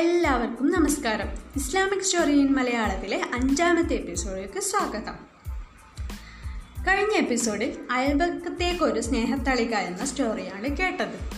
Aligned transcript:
എല്ലാവർക്കും 0.00 0.70
നമസ്കാരം. 0.70 1.26
Islamic 1.56 2.02
story 2.02 2.32
in 2.32 2.52
മലയാളത്തിലെ 2.52 3.22
അഞ്ചാമത്തെ 3.34 3.94
എപ്പിസോഡിലേക്ക് 3.94 4.60
സ്വാഗതം. 4.60 5.14
കഴിഞ്ഞ 6.88 7.12
എപ്പിസോഡിൽ 7.12 7.78
അയൽപക്കത്തേക്കൊരു 7.90 9.00
സ്നേഹത്തളിക 9.00 9.74
എന്ന 9.74 10.06
സ്റ്റോറിയാണ് 10.06 10.76
കേട്ടത്. 10.76 11.30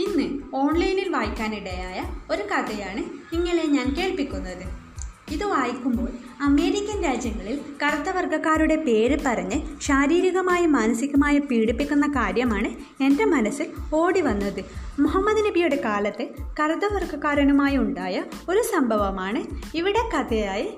ഇന്ന് 0.00 0.42
ഓൺലൈനിൽ 0.54 1.08
വായിക്കാനിടയായ 1.08 2.04
ഒരു 2.30 2.42
കഥയാണ് 2.42 3.34
ഇങ്ങനെ 3.34 3.64
ഞാൻ 3.66 3.94
കേൾപ്പിക്കുന്നത്. 3.94 4.83
ഇത് 5.32 5.44
വായിക്കുമ്പോൾ 5.44 6.08
അമേരിക്കൻ 6.40 7.02
രാജ്യങ്ങളിൽ 7.02 7.60
കറുത്ത 7.82 8.16
വർഗക്കാരുടെ 8.16 8.76
പേര് 8.76 9.18
പറഞ്ഞ് 9.26 9.80
ശാരീരികമായും 9.80 10.72
മാനസികമായും 10.72 11.46
പീഡിപ്പിക്കുന്ന 11.46 12.06
കാര്യമാണ് 12.06 13.02
എന്റെ 13.02 13.24
മനസ്സിൽ 13.24 13.66
ഓടി 13.94 14.20
വന്നത്. 14.20 14.64
മുഹമ്മദ് 15.00 15.46
നബിയുടെ 15.46 15.80
കാലത്ത് 15.84 16.28
കറുത്ത 16.60 16.94
വർഗക്കാരനുമായി 16.94 17.76
ഉണ്ടായ 17.76 18.24
ഒരു 18.48 18.62
സംഭവമാണ് 18.62 19.42
ഇവിടെ 19.76 20.10
കഥയായി 20.14 20.68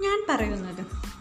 ഞാൻ 0.00 0.24
പറയുന്നത്. 0.28 1.13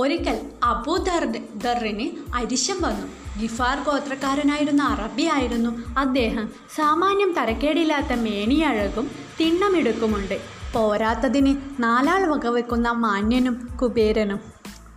ഒരിക്കൽ 0.00 0.50
അബൂദർ 0.64 1.24
ദറിന് 1.54 2.10
അരിശം 2.34 2.82
വന്നു. 2.82 3.06
ഗിഫാർ 3.40 3.78
ഗോത്രക്കാരനായിരുന്ന 3.86 4.82
അറബിയായിരുന്നു 4.82 5.98
അദ്ദേഹം. 5.98 6.50
സാമാന്യം 6.74 7.32
തരക്കേടില്ലാത്ത 7.32 8.12
മേനിയഴകും 8.12 9.10
തിണ്ണമിടുക്കുമുണ്ട്. 9.40 10.40
പോരാത്തതിന് 10.72 11.82
നാലാൾ 11.82 12.26
വകവെക്കുന്ന 12.26 12.90
മാന്യനും 12.90 13.78
കുബേരനും. 13.82 14.40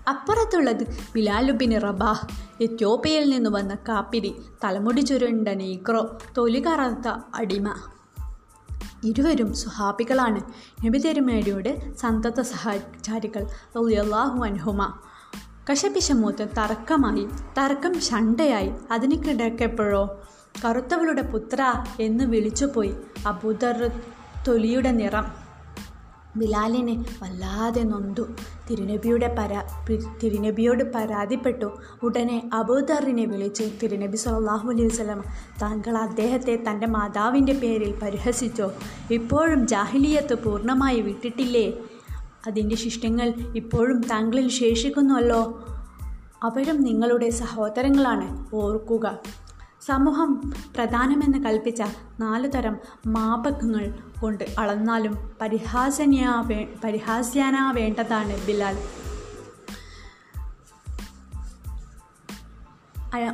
അപ്പുറത്തുള്ളത് 0.10 0.84
ബിലാലുബിൻ 1.16 1.82
റബാഹ്. 1.82 2.28
എത്യോപ്യയിൽ 2.62 3.30
നിന്ന് 3.30 3.50
വന്ന 3.50 3.78
കാപ്പിരി 3.90 4.36
തലമുടി 4.64 5.02
ചുരുണ്ട 5.02 5.48
നീക്രോ 5.48 6.18
തൊലി 6.38 6.60
കറത്ത 6.60 7.08
അടിമ. 7.36 7.76
ഇരുവരും 9.04 9.54
സുഹാബികളാണ് 9.54 10.42
നബി 10.86 10.98
തിരുമേടിയുടെ 10.98 11.94
സന്തത 12.00 12.42
സഹചാരികൾ 12.42 13.48
അള്ളാഹു 14.00 14.44
അൻഹുമ. 14.44 15.00
കശപിശമൂത്ത് 15.70 16.48
തർക്കമായി 16.58 17.28
തർക്കം 17.58 18.00
ശണ്ടയായി 18.00 18.72
അതിന് 18.92 19.24
കിടക്കപ്പോഴോ? 19.24 20.22
കറുത്തവളുടെ 20.66 21.22
പുത്ര 21.22 21.84
എന്ന് 22.00 22.24
വിളിച്ചുപോയി 22.24 22.94
അബൂദർ 23.28 23.92
തൊലിയുടെ 24.48 24.92
നിറം. 24.92 25.41
ബിലാലിനെ 26.36 27.06
വല്ലാതെ 27.24 27.84
നൊന്തു. 27.84 28.22
തിരുനബിയുടെ 28.70 29.36
പരാ 29.40 29.64
തിരുനബിയോട് 30.24 30.94
പരാതിപ്പെട്ടു. 30.94 31.66
ഉടനെ 32.04 32.50
അബൂദറിനെ 32.54 33.26
വിളിച്ച് 33.26 33.64
തിരുനബി 33.84 34.16
സല്ലാഹു 34.16 34.70
അലൈഹി 34.70 34.88
വസ്ലം 34.88 35.24
താങ്കൾ 35.62 35.98
അദ്ദേഹത്തെ 35.98 36.64
തന്റെ 36.70 36.88
മാതാവിന്റെ 36.88 37.54
പേരിൽ 37.54 38.00
പരിഹസിച്ചോ? 38.02 38.72
ഇപ്പോഴും 39.12 39.68
ജാഹിലിയത്ത് 39.68 40.44
പൂർണമായി 40.44 41.02
വിട്ടിട്ടില്ലേ? 41.02 41.74
അതിന്റെ 42.48 42.76
ശിഷ്ടങ്ങൾ 42.76 43.34
ഇപ്പോഴും 43.56 44.02
താങ്കളിൽ 44.02 44.50
ശേഷിക്കുന്നുവല്ലോ. 44.50 45.66
അവരും 46.44 46.82
നിങ്ങളുടെ 46.82 47.30
സഹോദരങ്ങളാണ്. 47.30 48.56
ഓർക്കുക. 48.56 49.20
സമൂഹം 49.86 50.54
പ്രധാനമെന്ന് 50.76 51.38
കൽപ്പിച്ച 51.38 51.82
നാലു 52.20 52.48
തരം 52.48 52.78
മാപകങ്ങൾ 53.08 53.94
കൊണ്ട് 54.22 54.44
അളന്നാലും 54.60 55.32
പരിഹാസനിയാ 55.42 56.42
വേ 56.42 56.68
പരിഹാസ്യാനാവേണ്ടതാണ് 56.84 58.48
ബിലാൽ. 58.48 58.78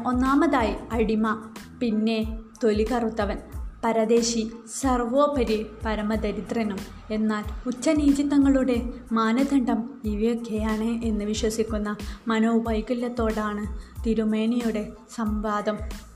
ഒന്നാമതായി 0.08 0.76
അടിമ 0.92 1.52
പിന്നെ 1.80 2.40
തൊലി 2.64 2.84
കറുത്തവൻ 2.84 3.38
പരദേശി 3.84 4.52
സർവോപരി 4.82 5.66
പരമദരിദ്രനും. 5.86 6.78
എന്നാൽ 7.12 7.44
ഉച്ചനീചിത്വങ്ങളുടെ 7.66 8.94
മാനദണ്ഡം 9.12 10.02
ഇവയൊക്കെയാണ് 10.04 10.84
എന്ന് 10.84 11.26
വിശ്വസിക്കുന്ന 11.26 11.98
മനോവൈകല്യത്തോടാണ് 12.28 13.80
തിരുമേനിയുടെ 14.04 14.92
സംവാദം. 15.16 16.07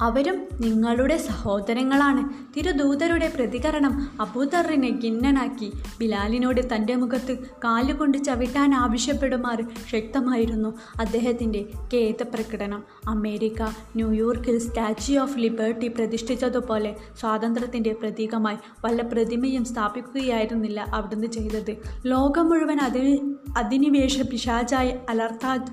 അവരും 0.00 0.48
നിങ്ങളുടെ 0.60 1.16
സഹോദരങ്ങളാണ്. 1.16 2.22
തിരുദൂതരുടെ 2.56 3.32
പ്രതികരണം 3.36 4.08
അബൂദറിനെ 4.20 4.90
ഗിന്നനാക്കി 4.90 5.72
ബിലാലിനോട് 5.98 6.74
തന്റെ 6.74 6.94
മുഖത്ത് 6.94 7.38
കാലുകൊണ്ട് 7.64 8.18
ചവിട്ടാൻ 8.18 8.74
ആവശ്യപ്പെടുമാർ 8.74 9.64
ശക്തമായിരുന്നു 9.90 10.78
അദ്ദേഹത്തിന്റെ 11.00 11.64
ഖേദപ്രകടനം. 11.94 12.82
അമേരിക്ക 13.08 13.62
ന്യൂയോർക്കിൽ 13.96 14.58
സ്റ്റാച്യു 14.58 15.20
ഓഫ് 15.20 15.38
ലിബർട്ടി 15.38 15.88
പ്രതിഷ്ഠിച്ചതുപോലെ 15.88 16.96
സ്വാതന്ത്ര്യത്തിന്റെ 17.20 17.92
പ്രതീകമായി 17.92 18.56
വല്ല 18.84 19.02
പ്രതിമയും 19.02 19.64
സ്ഥാപിക്കുകയായിരുന്നില്ല 19.64 20.80
അവിടുന്ന് 20.80 21.26
ചെയ്തത്. 21.26 21.76
ലോകം 22.06 22.48
മുഴുവൻ 22.48 22.80
അതി 22.80 23.20
അധിനിവേശ 23.56 24.20
പിശാചായി 24.20 24.92
അലർത്താ 25.08 25.64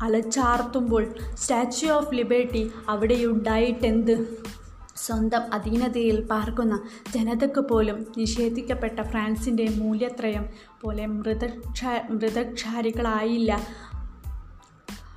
അലച്ചാർത്തുമ്പോൾ 0.00 1.14
സ്റ്റാച്യു 1.34 1.90
ഓഫ് 1.90 2.14
ലിബർട്ടി 2.14 2.72
അവിടെയുണ്ടായിട്ടെന്ത്? 2.88 4.44
സ്വന്തം 4.96 5.40
അധീനതയിൽ 5.52 6.24
പാർക്കുന്ന 6.24 6.82
ജനതയ്ക്ക് 7.14 7.60
പോലും 7.60 8.06
നിഷേധിക്കപ്പെട്ട 8.16 9.00
ഫ്രാൻസിന്റെ 9.00 9.68
മൂല്യത്രയം 9.76 10.46
പോലെ 10.80 11.06
മൃതക്ഷാ 11.06 12.00
മൃതക്ഷാരികളായില്ല 12.10 13.52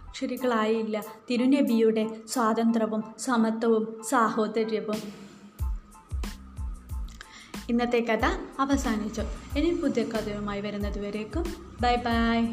അക്ഷരികളായില്ല 0.07 1.03
തിരുനബിയുടെ 1.29 2.15
സ്വാതന്ത്ര്യവും 2.27 3.03
സമത്വവും 3.19 4.01
സാഹോദര്യവും. 4.09 4.97
ഇന്നത്തെ 7.69 8.05
കഥ 8.09 8.25
അവസാനിച്ചു. 8.59 9.21
ഇനി 9.57 9.79
പുതിയ 9.81 10.03
കഥയുമായി 10.03 10.61
വരുന്നത് 10.61 10.99
വരേക്കും. 10.99 11.43
Bye 11.81 11.95
bye. 11.95 12.45